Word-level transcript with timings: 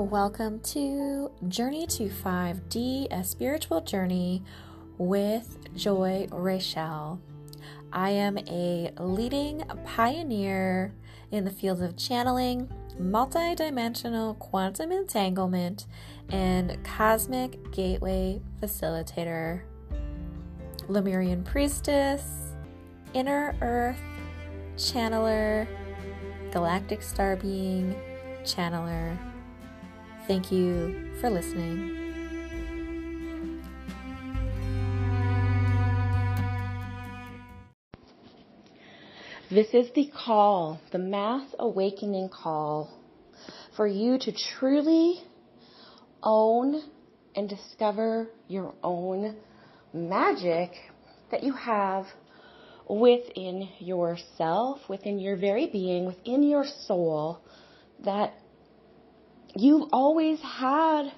Welcome 0.00 0.60
to 0.60 1.30
Journey 1.46 1.86
to 1.88 2.08
5D, 2.08 3.08
a 3.12 3.22
spiritual 3.22 3.82
journey 3.82 4.42
with 4.96 5.58
Joy 5.76 6.26
Rachel. 6.32 7.20
I 7.92 8.08
am 8.08 8.38
a 8.38 8.92
leading 8.98 9.62
pioneer 9.84 10.94
in 11.30 11.44
the 11.44 11.50
fields 11.50 11.82
of 11.82 11.98
channeling, 11.98 12.70
multidimensional 12.98 14.38
quantum 14.38 14.90
entanglement, 14.90 15.84
and 16.30 16.82
cosmic 16.82 17.70
gateway 17.70 18.40
facilitator. 18.58 19.60
Lemurian 20.88 21.44
priestess, 21.44 22.54
inner 23.12 23.54
earth, 23.60 24.00
channeler, 24.78 25.68
galactic 26.52 27.02
star 27.02 27.36
being, 27.36 27.94
channeler 28.44 29.18
Thank 30.26 30.52
you 30.52 31.12
for 31.20 31.30
listening. 31.30 32.00
This 39.50 39.74
is 39.74 39.90
the 39.96 40.08
call, 40.14 40.80
the 40.92 40.98
mass 40.98 41.44
awakening 41.58 42.28
call 42.28 42.88
for 43.76 43.86
you 43.86 44.16
to 44.18 44.32
truly 44.32 45.20
own 46.22 46.82
and 47.34 47.48
discover 47.48 48.28
your 48.46 48.74
own 48.84 49.36
magic 49.92 50.70
that 51.32 51.42
you 51.42 51.52
have 51.52 52.06
within 52.88 53.68
yourself, 53.80 54.80
within 54.88 55.18
your 55.18 55.36
very 55.36 55.66
being, 55.66 56.06
within 56.06 56.42
your 56.42 56.64
soul 56.86 57.40
that 58.04 58.34
you've 59.54 59.88
always 59.92 60.40
had 60.40 61.12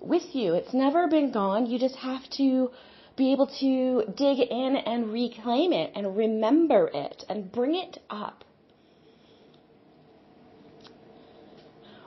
with 0.00 0.34
you. 0.34 0.54
It's 0.54 0.74
never 0.74 1.08
been 1.08 1.30
gone. 1.32 1.66
You 1.66 1.78
just 1.78 1.96
have 1.96 2.28
to 2.38 2.70
be 3.16 3.32
able 3.32 3.48
to 3.60 4.04
dig 4.16 4.38
in 4.38 4.76
and 4.76 5.12
reclaim 5.12 5.72
it 5.72 5.92
and 5.94 6.16
remember 6.16 6.90
it 6.92 7.24
and 7.28 7.52
bring 7.52 7.74
it 7.74 7.98
up. 8.08 8.44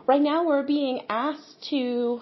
Right 0.06 0.22
now 0.22 0.45
we're 0.45 0.64
being 0.64 1.02
asked 1.09 1.67
to 1.69 2.22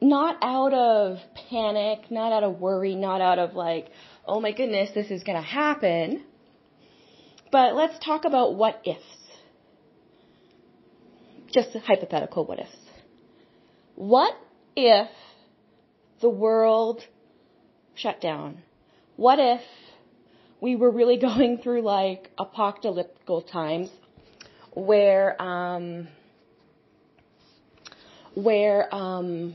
not 0.00 0.36
out 0.42 0.74
of 0.74 1.18
panic, 1.48 2.10
not 2.10 2.32
out 2.32 2.42
of 2.42 2.58
worry, 2.58 2.94
not 2.94 3.20
out 3.20 3.38
of 3.38 3.54
like, 3.54 3.90
oh 4.26 4.40
my 4.40 4.52
goodness, 4.52 4.90
this 4.94 5.10
is 5.10 5.22
going 5.22 5.40
to 5.40 5.46
happen. 5.46 6.24
But 7.52 7.74
let's 7.74 8.04
talk 8.04 8.24
about 8.24 8.54
what 8.54 8.82
ifs 8.84 9.19
just 11.52 11.72
hypothetical 11.84 12.44
what 12.44 12.60
ifs. 12.60 12.76
What 13.94 14.34
if 14.76 15.08
the 16.20 16.30
world 16.30 17.02
shut 17.94 18.20
down? 18.20 18.62
What 19.16 19.38
if 19.38 19.60
we 20.60 20.76
were 20.76 20.90
really 20.90 21.16
going 21.28 21.58
through 21.58 21.82
like 21.82 22.30
apocalyptic 22.38 23.16
times 23.50 23.90
where 24.72 25.40
um, 25.40 26.08
where 28.34 28.94
um, 28.94 29.54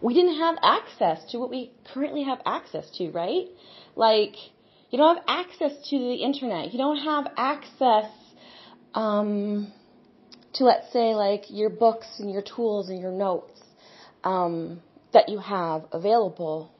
we 0.00 0.14
didn't 0.14 0.38
have 0.38 0.56
access 0.62 1.30
to 1.30 1.38
what 1.38 1.50
we 1.50 1.72
currently 1.92 2.24
have 2.24 2.40
access 2.44 2.90
to, 2.98 3.10
right? 3.10 3.46
Like 3.94 4.34
you 4.90 4.98
don't 4.98 5.16
have 5.16 5.24
access 5.28 5.72
to 5.90 5.98
the 5.98 6.14
internet. 6.14 6.72
You 6.72 6.78
don't 6.78 6.98
have 6.98 7.28
access 7.36 8.06
um, 8.94 9.72
to 10.54 10.64
let's 10.64 10.92
say 10.92 11.14
like 11.14 11.44
your 11.48 11.70
books 11.70 12.06
and 12.18 12.30
your 12.30 12.42
tools 12.42 12.88
and 12.88 13.00
your 13.00 13.12
notes 13.12 13.60
um, 14.24 14.82
that 15.12 15.28
you 15.28 15.38
have 15.38 15.84
available, 15.92 16.70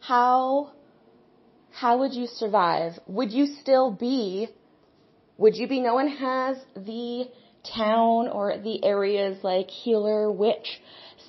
how 0.00 0.72
how 1.72 1.98
would 1.98 2.12
you 2.12 2.26
survive? 2.26 2.92
Would 3.06 3.32
you 3.32 3.46
still 3.60 3.92
be? 3.92 4.48
Would 5.38 5.56
you 5.56 5.68
be 5.68 5.80
known 5.80 6.08
as 6.08 6.56
the 6.74 7.26
town 7.74 8.28
or 8.28 8.58
the 8.58 8.84
areas 8.84 9.38
like 9.42 9.68
healer, 9.68 10.30
witch, 10.30 10.80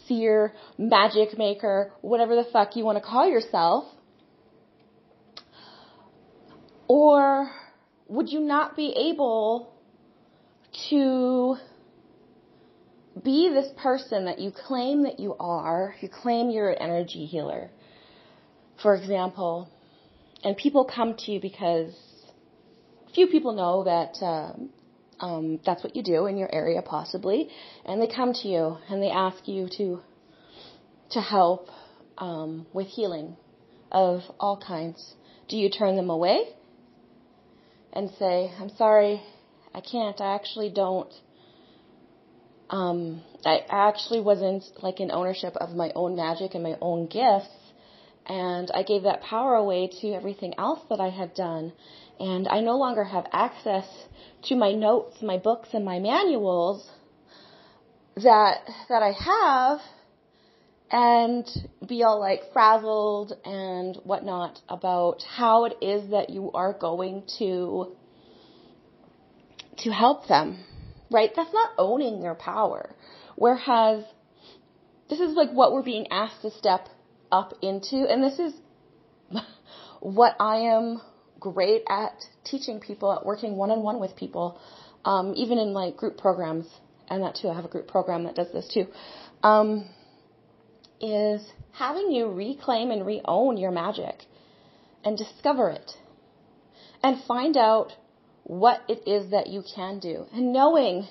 seer, 0.05 0.53
magic 0.77 1.37
maker, 1.37 1.93
whatever 2.01 2.35
the 2.35 2.45
fuck 2.51 2.75
you 2.75 2.83
want 2.83 2.97
to 2.97 3.03
call 3.03 3.29
yourself? 3.29 3.85
Or 6.87 7.49
would 8.07 8.29
you 8.29 8.41
not 8.41 8.75
be 8.75 8.93
able 9.11 9.70
to 10.89 11.57
be 13.23 13.49
this 13.49 13.71
person 13.77 14.25
that 14.25 14.39
you 14.39 14.51
claim 14.51 15.03
that 15.03 15.19
you 15.19 15.35
are, 15.39 15.95
you 16.01 16.09
claim 16.09 16.49
you're 16.49 16.71
an 16.71 16.81
energy 16.81 17.25
healer, 17.25 17.69
for 18.81 18.95
example, 18.95 19.69
and 20.43 20.55
people 20.57 20.85
come 20.85 21.15
to 21.17 21.31
you 21.31 21.41
because 21.41 21.93
few 23.13 23.27
people 23.27 23.53
know 23.53 23.83
that 23.83 24.25
um, 24.25 24.69
um, 25.19 25.59
that's 25.65 25.83
what 25.83 25.95
you 25.95 26.03
do 26.03 26.25
in 26.25 26.37
your 26.37 26.53
area, 26.53 26.81
possibly, 26.81 27.49
and 27.85 28.01
they 28.01 28.07
come 28.07 28.33
to 28.33 28.47
you 28.47 28.77
and 28.89 29.03
they 29.03 29.09
ask 29.09 29.47
you 29.47 29.67
to 29.77 29.99
to 31.11 31.19
help 31.19 31.67
um, 32.17 32.65
with 32.73 32.87
healing 32.87 33.35
of 33.91 34.21
all 34.39 34.57
kinds. 34.57 35.15
Do 35.49 35.57
you 35.57 35.69
turn 35.69 35.97
them 35.97 36.09
away 36.09 36.55
and 37.93 38.09
say, 38.17 38.51
"I'm 38.59 38.69
sorry, 38.69 39.21
I 39.73 39.81
can't. 39.81 40.19
I 40.19 40.35
actually 40.35 40.69
don't. 40.69 41.13
Um, 42.69 43.21
I 43.45 43.59
actually 43.69 44.21
wasn't 44.21 44.63
like 44.81 44.99
in 44.99 45.11
ownership 45.11 45.55
of 45.57 45.75
my 45.75 45.91
own 45.95 46.15
magic 46.15 46.53
and 46.53 46.63
my 46.63 46.77
own 46.81 47.07
gifts, 47.07 47.49
and 48.25 48.69
I 48.73 48.83
gave 48.83 49.03
that 49.03 49.21
power 49.21 49.55
away 49.55 49.89
to 50.01 50.07
everything 50.13 50.53
else 50.57 50.79
that 50.89 50.99
I 50.99 51.09
had 51.09 51.33
done, 51.33 51.73
and 52.19 52.47
I 52.47 52.61
no 52.61 52.77
longer 52.77 53.03
have 53.03 53.25
access 53.33 53.85
to 54.43 54.55
my 54.55 54.71
notes, 54.73 55.21
my 55.21 55.37
books, 55.37 55.69
and 55.73 55.83
my 55.83 55.99
manuals 55.99 56.89
that 58.15 58.59
that 58.89 59.03
I 59.03 59.11
have, 59.11 59.79
and 60.91 61.45
be 61.87 62.03
all 62.03 62.19
like 62.19 62.51
frazzled 62.53 63.33
and 63.45 63.97
whatnot 64.03 64.59
about 64.69 65.23
how 65.23 65.65
it 65.65 65.77
is 65.81 66.11
that 66.11 66.29
you 66.29 66.51
are 66.53 66.73
going 66.73 67.23
to 67.39 67.95
to 69.77 69.91
help 69.91 70.27
them, 70.27 70.63
right? 71.09 71.31
That's 71.35 71.53
not 71.53 71.71
owning 71.77 72.21
their 72.21 72.35
power. 72.35 72.95
Whereas 73.35 74.03
this 75.09 75.19
is 75.19 75.35
like 75.35 75.51
what 75.51 75.73
we're 75.73 75.83
being 75.83 76.07
asked 76.11 76.41
to 76.41 76.51
step 76.51 76.87
up 77.31 77.53
into, 77.61 78.05
and 78.09 78.23
this 78.23 78.39
is 78.39 78.53
what 79.99 80.35
I 80.39 80.73
am 80.75 81.01
great 81.39 81.83
at 81.89 82.23
teaching 82.43 82.79
people, 82.79 83.11
at 83.11 83.25
working 83.25 83.55
one 83.55 83.71
on 83.71 83.81
one 83.81 83.99
with 83.99 84.15
people, 84.15 84.59
um, 85.05 85.33
even 85.35 85.57
in 85.57 85.73
like 85.73 85.97
group 85.97 86.17
programs, 86.17 86.67
and 87.09 87.23
that 87.23 87.35
too, 87.35 87.49
I 87.49 87.55
have 87.55 87.65
a 87.65 87.69
group 87.69 87.87
program 87.87 88.23
that 88.25 88.35
does 88.35 88.51
this 88.53 88.69
too, 88.73 88.87
um, 89.43 89.89
is 91.01 91.41
having 91.73 92.11
you 92.11 92.27
reclaim 92.27 92.91
and 92.91 93.05
re-own 93.05 93.57
your 93.57 93.71
magic 93.71 94.15
and 95.03 95.17
discover 95.17 95.69
it 95.69 95.91
and 97.03 97.23
find 97.27 97.57
out 97.57 97.93
what 98.43 98.81
it 98.87 99.07
is 99.07 99.31
that 99.31 99.47
you 99.47 99.63
can 99.75 99.99
do 99.99 100.25
and 100.33 100.51
knowing 100.51 101.07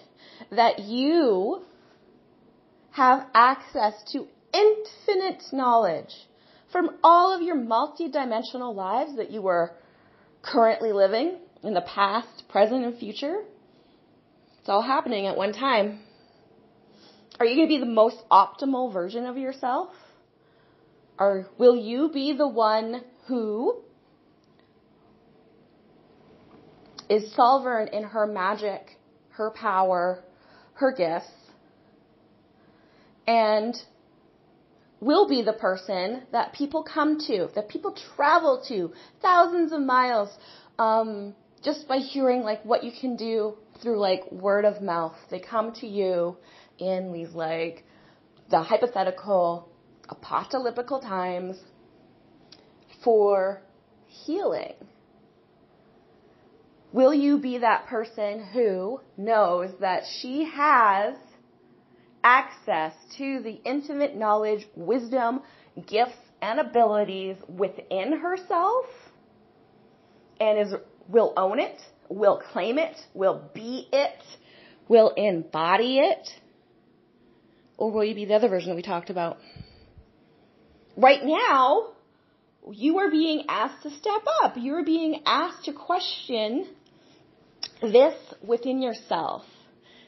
that 0.50 0.78
you 0.80 1.62
have 2.92 3.26
access 3.34 3.94
to 4.12 4.26
infinite 4.52 5.42
knowledge 5.52 6.12
from 6.72 6.91
all 7.02 7.34
of 7.34 7.42
your 7.42 7.56
multidimensional 7.56 8.74
lives 8.74 9.16
that 9.16 9.30
you 9.30 9.42
were 9.42 9.72
currently 10.42 10.92
living 10.92 11.38
in 11.62 11.74
the 11.74 11.80
past, 11.82 12.44
present, 12.48 12.84
and 12.84 12.98
future. 12.98 13.42
It's 14.60 14.68
all 14.68 14.82
happening 14.82 15.27
at 15.27 15.36
one 15.36 15.53
time. 15.53 16.00
Are 17.38 17.47
you 17.47 17.56
going 17.56 17.68
to 17.68 17.74
be 17.74 17.80
the 17.80 17.86
most 17.86 18.18
optimal 18.30 18.92
version 18.92 19.27
of 19.27 19.36
yourself? 19.38 19.88
Or 21.18 21.47
will 21.59 21.77
you 21.77 22.10
be 22.12 22.34
the 22.36 22.48
one 22.48 23.03
who 23.27 23.82
is 27.10 27.34
sovereign 27.34 27.89
in 27.89 28.04
her 28.04 28.27
magic, 28.27 28.97
her 29.30 29.51
power, 29.51 30.22
her 30.74 30.92
gifts, 30.92 31.33
and 33.27 33.74
will 35.01 35.28
be 35.28 35.42
the 35.42 35.53
person 35.53 36.22
that 36.30 36.53
people 36.53 36.84
come 36.84 37.18
to, 37.18 37.48
that 37.57 37.68
people 37.68 37.97
travel 38.15 38.62
to 38.68 38.92
thousands 39.21 39.72
of 39.72 39.80
miles, 39.80 40.28
um, 40.78 41.34
just 41.65 41.89
by 41.89 41.98
hearing 41.98 42.42
like 42.42 42.65
what 42.65 42.84
you 42.84 42.92
can 43.01 43.16
do 43.16 43.54
through 43.83 43.98
like 43.98 44.30
word 44.30 44.65
of 44.65 44.80
mouth. 44.80 45.16
They 45.30 45.41
come 45.41 45.72
to 45.80 45.86
you 45.86 46.36
in 46.78 47.13
these 47.13 47.30
like 47.30 47.84
the 48.51 48.63
hypothetical 48.63 49.68
apocalyptic 50.09 50.89
times 51.03 51.56
for 53.03 53.63
healing 54.06 54.74
Will 56.92 57.15
you 57.15 57.39
be 57.39 57.59
that 57.59 57.87
person 57.87 58.45
who 58.53 59.01
knows 59.16 59.71
that 59.81 60.03
she 60.21 60.45
has 60.45 61.15
access 62.25 62.92
to 63.16 63.41
the 63.42 63.60
intimate 63.65 64.16
knowledge, 64.16 64.66
wisdom, 64.75 65.41
gifts, 65.87 66.19
and 66.42 66.59
abilities 66.59 67.37
within 67.48 68.19
herself 68.19 68.87
and 70.41 70.59
is 70.59 70.75
will 71.09 71.33
own 71.37 71.60
it, 71.60 71.81
will 72.09 72.42
claim 72.53 72.78
it, 72.78 72.97
will 73.15 73.42
be 73.54 73.89
it, 73.92 74.22
will 74.89 75.10
embody 75.16 75.98
it? 75.98 76.28
Or 77.77 77.91
will 77.91 78.04
you 78.04 78.15
be 78.15 78.25
the 78.25 78.34
other 78.34 78.48
version 78.48 78.71
that 78.71 78.77
we 78.77 78.83
talked 78.83 79.10
about? 79.10 79.39
Right 80.97 81.21
now, 81.25 81.92
you 82.71 82.98
are 82.98 83.10
being 83.10 83.45
asked 83.48 83.83
to 83.84 83.91
step 83.91 84.22
up. 84.42 84.57
You 84.57 84.75
are 84.75 84.84
being 84.84 85.22
asked 85.25 85.65
to 85.65 85.72
question 85.72 86.66
this 87.82 88.15
within 88.42 88.82
yourself. 88.82 89.42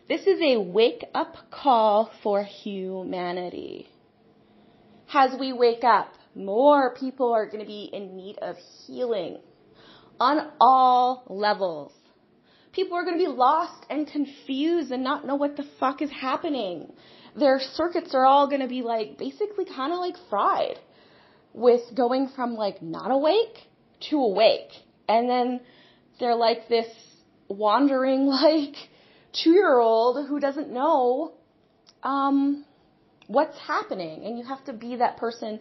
This 0.09 0.27
is 0.27 0.41
a 0.43 0.59
wake 0.59 1.05
up 1.15 1.37
call 1.51 2.11
for 2.23 2.43
humanity. 2.43 3.89
As 5.13 5.39
we 5.39 5.53
wake 5.53 5.85
up, 5.85 6.13
more 6.35 6.95
people 6.95 7.33
are 7.33 7.47
going 7.47 7.61
to 7.61 7.67
be 7.67 7.91
in 7.93 8.17
need 8.17 8.39
of 8.41 8.57
healing 8.87 9.39
on 10.19 10.51
all 10.61 11.25
levels. 11.29 11.93
People 12.73 12.97
are 12.97 13.05
going 13.05 13.19
to 13.19 13.25
be 13.25 13.31
lost 13.31 13.85
and 13.91 14.07
confused 14.07 14.91
and 14.91 15.05
not 15.05 15.27
know 15.27 15.35
what 15.35 15.57
the 15.57 15.65
fuck 15.79 16.01
is 16.01 16.11
happening. 16.11 16.93
Their 17.37 17.61
circuits 17.75 18.15
are 18.15 18.25
all 18.25 18.49
going 18.49 18.63
to 18.63 18.69
be 18.69 18.83
like 18.83 19.19
basically 19.19 19.67
kind 19.67 19.93
of 19.93 19.99
like 19.99 20.17
fried 20.31 20.79
with 21.53 21.83
going 21.95 22.31
from 22.35 22.55
like 22.55 22.83
not 22.83 23.11
awake 23.11 23.59
to 24.11 24.17
awake. 24.17 24.71
And 25.09 25.29
then 25.29 25.61
they're 26.19 26.35
like 26.35 26.69
this 26.69 26.87
wandering 27.53 28.27
like 28.27 28.75
two 29.33 29.51
year 29.51 29.79
old 29.79 30.27
who 30.29 30.41
doesn't 30.41 30.71
know 30.71 31.33
um, 32.03 32.65
what's 33.27 33.59
happening. 33.59 34.25
And 34.25 34.39
you 34.39 34.45
have 34.45 34.65
to 34.65 34.73
be 34.73 34.97
that 34.97 35.17
person 35.17 35.61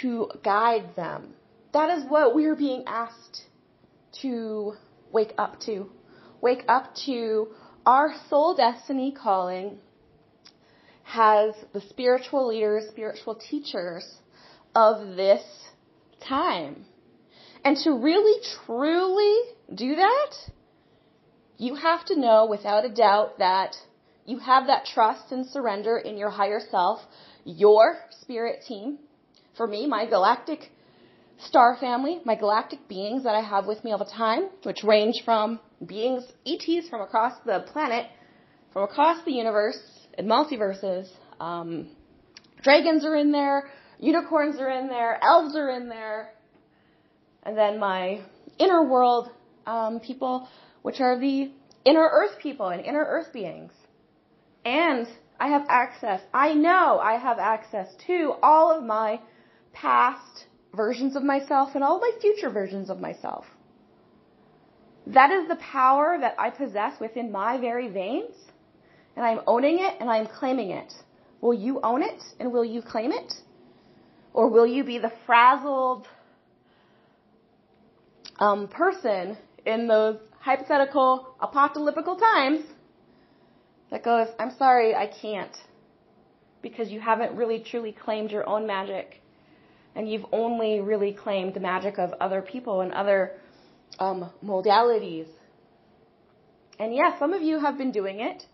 to 0.00 0.30
guide 0.44 0.94
them. 0.96 1.34
That 1.72 1.98
is 1.98 2.04
what 2.08 2.34
we're 2.34 2.56
being 2.56 2.84
asked 2.86 3.42
to 4.20 4.74
wake 5.10 5.32
up 5.38 5.60
to. 5.66 5.90
Wake 6.40 6.64
up 6.68 6.94
to 7.06 7.48
our 7.86 8.14
soul 8.28 8.54
destiny 8.54 9.12
calling 9.12 9.78
has 11.02 11.54
the 11.72 11.80
spiritual 11.80 12.48
leaders, 12.48 12.84
spiritual 12.88 13.34
teachers 13.34 14.04
of 14.74 15.16
this 15.16 15.42
time. 16.26 16.84
And 17.64 17.76
to 17.78 17.92
really 17.92 18.40
truly 18.66 19.54
do 19.74 19.96
that, 19.96 20.34
you 21.62 21.76
have 21.76 22.04
to 22.06 22.18
know 22.18 22.46
without 22.50 22.84
a 22.84 22.88
doubt 22.88 23.38
that 23.38 23.76
you 24.26 24.38
have 24.38 24.66
that 24.66 24.84
trust 24.84 25.30
and 25.30 25.46
surrender 25.46 25.96
in 25.96 26.16
your 26.16 26.28
higher 26.30 26.60
self, 26.72 27.00
your 27.44 27.98
spirit 28.20 28.64
team. 28.66 28.98
For 29.56 29.68
me, 29.68 29.86
my 29.86 30.06
galactic 30.06 30.70
star 31.38 31.76
family, 31.78 32.20
my 32.24 32.34
galactic 32.34 32.88
beings 32.88 33.22
that 33.22 33.36
I 33.36 33.42
have 33.42 33.66
with 33.66 33.84
me 33.84 33.92
all 33.92 33.98
the 33.98 34.04
time, 34.04 34.48
which 34.64 34.82
range 34.82 35.22
from 35.24 35.60
beings, 35.86 36.24
ETs 36.44 36.88
from 36.88 37.00
across 37.00 37.34
the 37.46 37.64
planet, 37.72 38.08
from 38.72 38.82
across 38.82 39.24
the 39.24 39.32
universe, 39.32 39.78
and 40.18 40.28
multiverses. 40.28 41.08
Um, 41.38 41.90
dragons 42.62 43.04
are 43.04 43.14
in 43.14 43.30
there, 43.30 43.70
unicorns 44.00 44.58
are 44.58 44.70
in 44.70 44.88
there, 44.88 45.22
elves 45.22 45.54
are 45.54 45.70
in 45.70 45.88
there, 45.88 46.32
and 47.44 47.56
then 47.56 47.78
my 47.78 48.20
inner 48.58 48.84
world 48.84 49.30
um, 49.64 50.00
people 50.00 50.48
which 50.82 51.00
are 51.00 51.18
the 51.18 51.50
inner 51.84 52.08
earth 52.12 52.38
people 52.40 52.68
and 52.68 52.84
inner 52.84 53.04
earth 53.04 53.32
beings. 53.32 53.72
And 54.64 55.06
I 55.40 55.48
have 55.48 55.66
access, 55.68 56.20
I 56.32 56.54
know 56.54 57.00
I 57.00 57.18
have 57.18 57.38
access 57.38 57.88
to 58.06 58.34
all 58.42 58.76
of 58.76 58.84
my 58.84 59.20
past 59.72 60.46
versions 60.74 61.16
of 61.16 61.22
myself 61.22 61.70
and 61.74 61.82
all 61.82 61.98
my 61.98 62.12
future 62.20 62.50
versions 62.50 62.90
of 62.90 63.00
myself. 63.00 63.44
That 65.06 65.32
is 65.32 65.48
the 65.48 65.56
power 65.56 66.16
that 66.20 66.36
I 66.38 66.50
possess 66.50 67.00
within 67.00 67.32
my 67.32 67.58
very 67.58 67.88
veins, 67.88 68.36
and 69.16 69.26
I'm 69.26 69.40
owning 69.46 69.80
it 69.80 69.94
and 70.00 70.08
I'm 70.08 70.26
claiming 70.26 70.70
it. 70.70 70.92
Will 71.40 71.54
you 71.54 71.80
own 71.82 72.02
it 72.02 72.22
and 72.38 72.52
will 72.52 72.64
you 72.64 72.82
claim 72.82 73.10
it? 73.10 73.32
Or 74.32 74.48
will 74.48 74.66
you 74.66 74.84
be 74.84 74.98
the 74.98 75.12
frazzled 75.26 76.06
um, 78.38 78.68
person 78.68 79.36
in 79.66 79.88
those 79.88 80.18
hypothetical 80.42 81.36
apocalyptical 81.40 82.18
times 82.18 82.64
that 83.90 84.02
goes, 84.02 84.26
I'm 84.38 84.52
sorry, 84.56 84.94
I 84.94 85.06
can't. 85.06 85.56
Because 86.62 86.90
you 86.90 87.00
haven't 87.00 87.36
really 87.36 87.60
truly 87.60 87.92
claimed 87.92 88.30
your 88.30 88.48
own 88.48 88.66
magic. 88.66 89.20
And 89.94 90.10
you've 90.10 90.26
only 90.32 90.80
really 90.80 91.12
claimed 91.12 91.54
the 91.54 91.60
magic 91.60 91.98
of 91.98 92.12
other 92.20 92.42
people 92.42 92.80
and 92.80 92.92
other 92.92 93.32
um, 93.98 94.30
modalities. 94.44 95.26
And 96.78 96.94
yes, 96.94 97.12
yeah, 97.12 97.18
some 97.18 97.32
of 97.34 97.42
you 97.42 97.60
have 97.60 97.78
been 97.78 97.92
doing 97.92 98.20
it. 98.20 98.44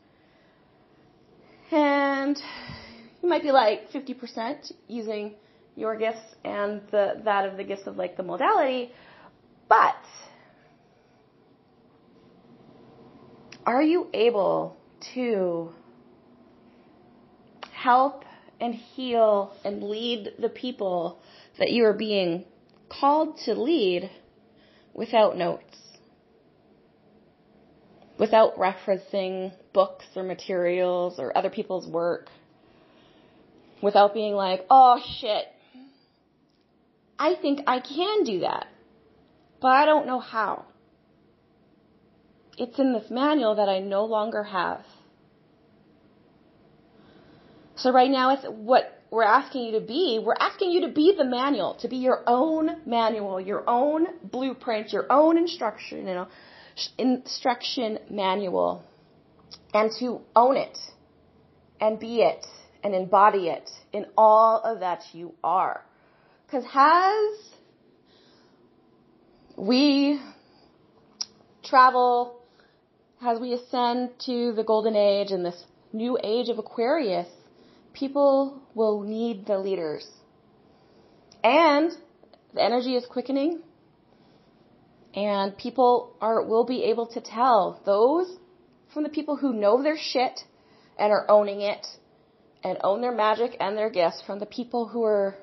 And 1.70 2.36
you 3.22 3.28
might 3.28 3.42
be 3.42 3.52
like 3.52 3.90
50% 3.92 4.72
using 4.88 5.34
your 5.76 5.96
gifts 5.96 6.34
and 6.44 6.82
the, 6.90 7.22
that 7.24 7.48
of 7.48 7.56
the 7.56 7.64
gifts 7.64 7.86
of 7.86 7.96
like 7.96 8.16
the 8.16 8.22
modality. 8.22 8.90
But 9.68 9.96
are 13.68 13.82
you 13.82 14.06
able 14.14 14.78
to 15.14 15.70
help 17.70 18.24
and 18.58 18.74
heal 18.74 19.52
and 19.62 19.82
lead 19.82 20.32
the 20.38 20.48
people 20.48 21.20
that 21.58 21.70
you 21.70 21.84
are 21.84 21.92
being 21.92 22.46
called 22.88 23.36
to 23.44 23.52
lead 23.52 24.10
without 24.94 25.36
notes? 25.36 25.76
Without 28.18 28.56
referencing 28.56 29.52
books 29.74 30.06
or 30.16 30.22
materials 30.22 31.18
or 31.18 31.36
other 31.36 31.50
people's 31.50 31.86
work? 31.86 32.30
Without 33.82 34.14
being 34.14 34.32
like, 34.32 34.64
oh 34.70 34.98
shit, 35.20 35.44
I 37.18 37.34
think 37.34 37.60
I 37.66 37.80
can 37.80 38.24
do 38.24 38.40
that, 38.40 38.66
but 39.60 39.72
I 39.72 39.84
don't 39.84 40.06
know 40.06 40.20
how 40.20 40.64
it's 42.58 42.78
in 42.78 42.92
this 42.92 43.10
manual 43.10 43.54
that 43.56 43.68
I 43.68 43.78
no 43.78 44.04
longer 44.04 44.42
have. 44.42 44.84
So 47.76 47.92
right 47.92 48.10
now 48.10 48.34
it's 48.34 48.44
what 48.44 49.00
we're 49.10 49.22
asking 49.22 49.66
you 49.66 49.80
to 49.80 49.86
be. 49.86 50.20
We're 50.22 50.34
asking 50.38 50.72
you 50.72 50.82
to 50.82 50.88
be 50.88 51.14
the 51.16 51.24
manual, 51.24 51.76
to 51.80 51.88
be 51.88 51.96
your 51.96 52.24
own 52.26 52.82
manual, 52.84 53.40
your 53.40 53.62
own 53.68 54.06
blueprint, 54.24 54.92
your 54.92 55.06
own 55.10 55.38
instruction, 55.38 56.06
you 56.06 56.14
know, 56.14 56.28
instruction 56.98 57.98
manual, 58.10 58.84
and 59.72 59.90
to 60.00 60.20
own 60.34 60.56
it, 60.56 60.76
and 61.80 61.98
be 61.98 62.22
it, 62.22 62.44
and 62.82 62.94
embody 62.94 63.48
it 63.48 63.70
in 63.92 64.06
all 64.16 64.60
of 64.62 64.80
that 64.80 65.02
you 65.12 65.34
are. 65.42 65.84
Because 66.46 66.64
has 66.64 67.38
we 69.56 70.20
travel 71.62 72.37
as 73.24 73.40
we 73.40 73.52
ascend 73.52 74.10
to 74.26 74.52
the 74.52 74.64
golden 74.64 74.94
age 74.94 75.30
and 75.30 75.44
this 75.44 75.64
new 75.92 76.18
age 76.22 76.48
of 76.48 76.58
Aquarius, 76.58 77.28
people 77.92 78.60
will 78.74 79.00
need 79.00 79.46
the 79.46 79.58
leaders. 79.58 80.06
And 81.42 81.92
the 82.54 82.62
energy 82.62 82.94
is 82.94 83.06
quickening 83.06 83.60
and 85.14 85.56
people 85.56 86.14
are 86.20 86.42
will 86.44 86.64
be 86.64 86.84
able 86.84 87.06
to 87.06 87.20
tell 87.20 87.80
those 87.84 88.36
from 88.92 89.02
the 89.02 89.08
people 89.08 89.36
who 89.36 89.52
know 89.52 89.82
their 89.82 89.96
shit 89.96 90.40
and 90.98 91.12
are 91.12 91.26
owning 91.28 91.60
it 91.60 91.86
and 92.62 92.78
own 92.82 93.00
their 93.00 93.12
magic 93.12 93.56
and 93.60 93.76
their 93.76 93.90
gifts 93.90 94.22
from 94.26 94.38
the 94.38 94.46
people 94.46 94.86
who 94.86 95.04
are 95.04 95.34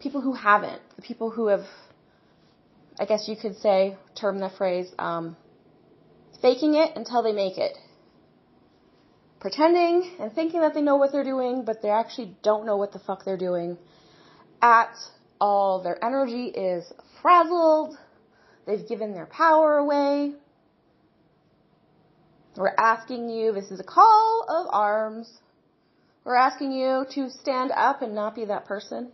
people 0.00 0.20
who 0.20 0.34
haven't, 0.34 0.82
the 0.96 1.02
people 1.02 1.30
who 1.30 1.48
have 1.48 1.64
I 2.98 3.06
guess 3.06 3.26
you 3.26 3.36
could 3.36 3.56
say 3.56 3.96
term 4.14 4.38
the 4.38 4.50
phrase 4.50 4.92
um, 4.98 5.36
faking 6.44 6.74
it 6.74 6.94
until 6.94 7.22
they 7.22 7.32
make 7.32 7.56
it. 7.56 7.78
Pretending 9.40 10.14
and 10.20 10.30
thinking 10.30 10.60
that 10.60 10.74
they 10.74 10.82
know 10.82 10.96
what 10.96 11.10
they're 11.10 11.24
doing, 11.24 11.64
but 11.64 11.80
they 11.80 11.88
actually 11.88 12.36
don't 12.42 12.66
know 12.66 12.76
what 12.76 12.92
the 12.92 12.98
fuck 12.98 13.24
they're 13.24 13.38
doing 13.38 13.78
at 14.60 14.94
all. 15.40 15.82
Their 15.82 16.04
energy 16.04 16.48
is 16.48 16.84
frazzled. 17.22 17.96
They've 18.66 18.86
given 18.86 19.14
their 19.14 19.24
power 19.24 19.78
away. 19.78 20.34
We're 22.56 22.74
asking 22.76 23.30
you, 23.30 23.52
this 23.52 23.70
is 23.70 23.80
a 23.80 23.84
call 23.84 24.44
of 24.46 24.66
arms. 24.70 25.32
We're 26.24 26.36
asking 26.36 26.72
you 26.72 27.06
to 27.14 27.30
stand 27.30 27.72
up 27.74 28.02
and 28.02 28.14
not 28.14 28.34
be 28.34 28.44
that 28.44 28.66
person. 28.66 29.12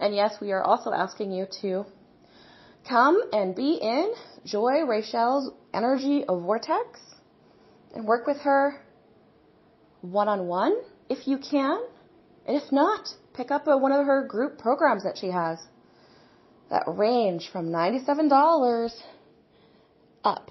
And 0.00 0.14
yes, 0.14 0.36
we 0.40 0.52
are 0.52 0.62
also 0.62 0.90
asking 0.90 1.32
you 1.32 1.46
to 1.60 1.84
come 2.88 3.20
and 3.32 3.54
be 3.54 3.74
in 3.74 4.12
Joy 4.44 4.84
Rachel's 4.86 5.52
energy 5.72 6.24
of 6.24 6.42
vortex 6.42 7.00
and 7.94 8.06
work 8.06 8.26
with 8.26 8.38
her 8.38 8.80
one 10.00 10.28
on 10.28 10.46
one 10.46 10.76
if 11.08 11.26
you 11.26 11.38
can. 11.38 11.80
And 12.46 12.56
if 12.56 12.70
not, 12.70 13.08
pick 13.34 13.50
up 13.50 13.66
a, 13.66 13.76
one 13.76 13.92
of 13.92 14.04
her 14.06 14.26
group 14.26 14.58
programs 14.58 15.04
that 15.04 15.16
she 15.18 15.28
has 15.28 15.58
that 16.70 16.84
range 16.86 17.50
from 17.52 17.68
$97 17.68 18.90
up 20.24 20.50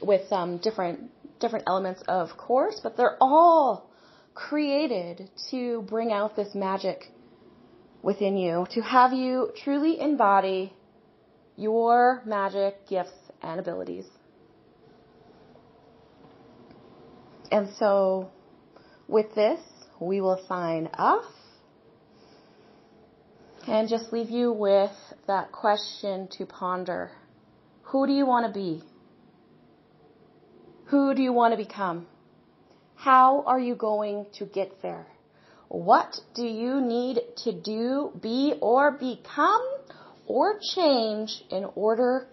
with 0.00 0.30
um, 0.32 0.58
different 0.58 1.10
different 1.40 1.64
elements 1.68 2.02
of 2.08 2.36
course, 2.36 2.80
but 2.82 2.96
they're 2.96 3.16
all 3.20 3.88
created 4.34 5.30
to 5.50 5.82
bring 5.82 6.12
out 6.12 6.36
this 6.36 6.54
magic 6.54 7.10
within 8.02 8.36
you, 8.36 8.66
to 8.70 8.80
have 8.80 9.12
you 9.12 9.50
truly 9.56 10.00
embody 10.00 10.72
your 11.58 12.22
magic 12.24 12.86
gifts 12.88 13.10
and 13.42 13.58
abilities. 13.58 14.06
And 17.50 17.68
so 17.78 18.30
with 19.08 19.34
this, 19.34 19.60
we 20.00 20.20
will 20.20 20.42
sign 20.46 20.88
off 20.94 21.24
and 23.66 23.88
just 23.88 24.12
leave 24.12 24.30
you 24.30 24.52
with 24.52 24.92
that 25.26 25.50
question 25.50 26.28
to 26.38 26.46
ponder. 26.46 27.10
Who 27.82 28.06
do 28.06 28.12
you 28.12 28.24
want 28.24 28.46
to 28.46 28.52
be? 28.52 28.84
Who 30.86 31.14
do 31.14 31.22
you 31.22 31.32
want 31.32 31.52
to 31.52 31.56
become? 31.56 32.06
How 32.94 33.42
are 33.46 33.60
you 33.60 33.74
going 33.74 34.26
to 34.38 34.46
get 34.46 34.80
there? 34.80 35.06
What 35.68 36.16
do 36.34 36.46
you 36.46 36.80
need 36.80 37.20
to 37.44 37.52
do, 37.52 38.12
be, 38.22 38.54
or 38.62 38.92
become, 38.92 39.62
or 40.28 40.60
change 40.74 41.42
in 41.50 41.64
order 41.74 42.28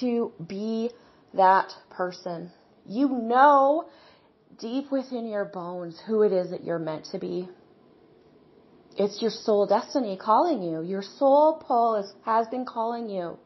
to 0.00 0.32
be 0.46 0.90
that 1.34 1.72
person? 1.90 2.50
You 2.86 3.08
know 3.08 3.88
deep 4.58 4.90
within 4.90 5.26
your 5.26 5.44
bones 5.44 6.00
who 6.06 6.22
it 6.22 6.32
is 6.32 6.50
that 6.50 6.64
you're 6.64 6.78
meant 6.78 7.06
to 7.06 7.18
be. 7.18 7.48
It's 8.96 9.20
your 9.20 9.30
soul 9.30 9.66
destiny 9.66 10.16
calling 10.16 10.62
you. 10.62 10.82
Your 10.82 11.02
soul 11.02 11.62
pull 11.66 11.96
is, 11.96 12.12
has 12.24 12.46
been 12.48 12.64
calling 12.64 13.08
you 13.08 13.38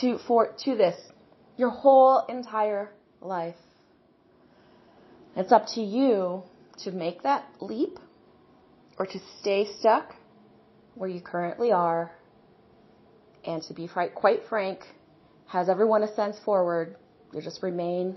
to 0.00 0.18
for 0.26 0.54
to 0.64 0.76
this 0.76 0.96
your 1.56 1.70
whole 1.70 2.24
entire 2.28 2.90
life. 3.20 3.56
It's 5.36 5.52
up 5.52 5.66
to 5.74 5.80
you 5.80 6.44
to 6.84 6.92
make 6.92 7.22
that 7.22 7.44
leap 7.60 7.98
or 8.98 9.06
to 9.06 9.18
stay 9.40 9.68
stuck 9.78 10.14
where 10.94 11.08
you 11.08 11.20
currently 11.20 11.72
are 11.72 12.12
and 13.44 13.62
to 13.64 13.74
be 13.74 13.88
quite 13.88 14.40
frank, 14.48 14.80
has 15.46 15.68
everyone 15.68 16.02
a 16.02 16.14
sense 16.14 16.38
forward, 16.44 16.96
you 17.32 17.40
just 17.42 17.62
remain 17.62 18.16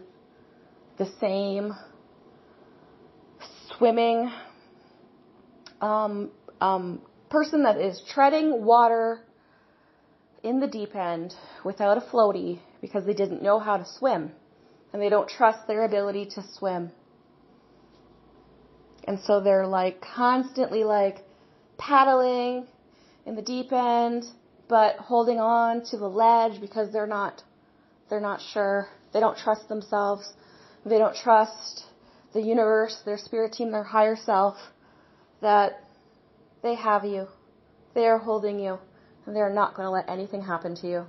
the 0.97 1.05
same 1.19 1.73
swimming 3.77 4.31
um, 5.81 6.31
um, 6.61 7.01
person 7.29 7.63
that 7.63 7.77
is 7.77 8.01
treading 8.13 8.63
water 8.63 9.19
in 10.43 10.59
the 10.59 10.67
deep 10.67 10.95
end 10.95 11.33
without 11.63 11.97
a 11.97 12.01
floaty 12.01 12.59
because 12.81 13.05
they 13.05 13.13
didn't 13.13 13.41
know 13.41 13.59
how 13.59 13.77
to 13.77 13.85
swim 13.97 14.31
and 14.93 15.01
they 15.01 15.09
don't 15.09 15.27
trust 15.27 15.67
their 15.67 15.83
ability 15.83 16.25
to 16.25 16.43
swim. 16.53 16.91
And 19.05 19.19
so 19.19 19.41
they're 19.41 19.67
like 19.67 20.01
constantly 20.01 20.83
like 20.83 21.17
paddling 21.77 22.67
in 23.25 23.35
the 23.35 23.41
deep 23.41 23.71
end, 23.73 24.23
but 24.67 24.97
holding 24.97 25.39
on 25.39 25.83
to 25.85 25.97
the 25.97 26.07
ledge 26.07 26.59
because 26.59 26.91
they're 26.91 27.07
not, 27.07 27.43
they're 28.09 28.19
not 28.21 28.41
sure. 28.53 28.87
They 29.13 29.19
don't 29.19 29.37
trust 29.37 29.69
themselves. 29.69 30.33
They 30.85 30.97
don't 30.97 31.15
trust 31.15 31.85
the 32.33 32.41
universe, 32.41 33.01
their 33.05 33.17
spirit 33.17 33.53
team, 33.53 33.71
their 33.71 33.83
higher 33.83 34.15
self, 34.15 34.57
that 35.41 35.79
they 36.61 36.75
have 36.75 37.05
you. 37.05 37.27
They 37.93 38.05
are 38.07 38.17
holding 38.17 38.59
you, 38.59 38.77
and 39.25 39.35
they 39.35 39.39
are 39.39 39.53
not 39.53 39.75
going 39.75 39.85
to 39.85 39.91
let 39.91 40.09
anything 40.09 40.41
happen 40.41 40.75
to 40.77 40.87
you. 40.87 41.05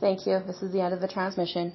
Thank 0.00 0.26
you. 0.26 0.40
This 0.46 0.62
is 0.62 0.72
the 0.72 0.80
end 0.80 0.94
of 0.94 1.00
the 1.00 1.08
transmission. 1.08 1.74